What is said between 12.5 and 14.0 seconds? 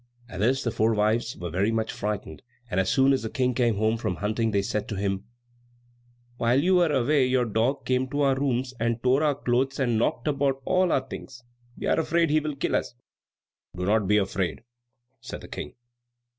kill us." "Do